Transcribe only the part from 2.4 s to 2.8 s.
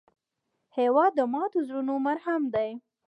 دی.